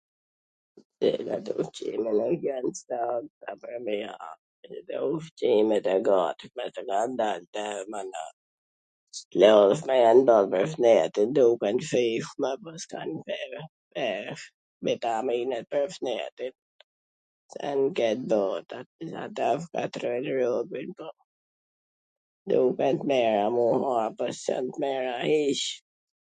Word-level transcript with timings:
edhe 1.35 1.53
ushqimet 1.63 2.19
e 5.95 5.97
gatshme 6.07 6.65
qw 6.75 6.81
kan 6.89 7.09
dal 7.21 7.41
tash, 7.57 7.83
mana, 7.95 8.23
t 9.35 9.43
lodhshme 9.43 9.95
jan 10.03 10.19
bo 10.31 10.37
pwr 10.55 10.65
shnetin, 10.73 11.29
duken 11.37 11.75
t 11.83 11.87
shiijshme 11.91 12.49
por 12.65 12.75
s 12.83 12.91
kan 12.95 13.09
vler, 13.29 14.33
vitamine 14.89 15.57
pwr 15.75 15.87
shnetin, 15.99 16.55
...ngatrrojn 17.83 20.27
robin, 20.41 20.89
duken 22.53 22.95
t 23.03 23.07
mira 23.13 23.43
m 23.57 23.61
u 23.65 23.67
marr 23.85 24.11
po 24.23 24.31
sjan 24.43 24.65
t 24.75 24.83
mira 24.85 25.13
hiC, 25.29 25.63